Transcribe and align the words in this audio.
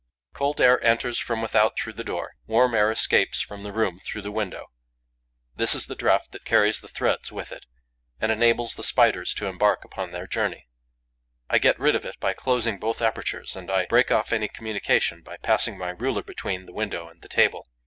Cold 0.33 0.59
air 0.59 0.83
enters 0.83 1.19
from 1.19 1.43
without 1.43 1.77
through 1.77 1.93
the 1.93 2.03
door; 2.03 2.31
warm 2.47 2.73
air 2.73 2.89
escapes 2.89 3.39
from 3.39 3.61
the 3.61 3.71
room 3.71 3.99
through 3.99 4.23
the 4.23 4.31
window. 4.31 4.65
This 5.57 5.75
is 5.75 5.85
the 5.85 5.93
drought 5.93 6.31
that 6.31 6.43
carries 6.43 6.79
the 6.81 6.87
threads 6.87 7.31
with 7.31 7.51
it 7.51 7.67
and 8.19 8.31
enables 8.31 8.73
the 8.73 8.83
Spiders 8.83 9.35
to 9.35 9.45
embark 9.45 9.85
upon 9.85 10.09
their 10.09 10.25
journey. 10.25 10.67
I 11.51 11.59
get 11.59 11.77
rid 11.79 11.93
of 11.93 12.03
it 12.03 12.19
by 12.19 12.33
closing 12.33 12.79
both 12.79 12.99
apertures 12.99 13.55
and 13.55 13.69
I 13.69 13.85
break 13.85 14.09
off 14.09 14.33
any 14.33 14.47
communication 14.47 15.21
by 15.21 15.37
passing 15.37 15.77
my 15.77 15.91
ruler 15.91 16.23
between 16.23 16.65
the 16.65 16.73
window 16.73 17.07
and 17.07 17.21
the 17.21 17.29
table. 17.29 17.67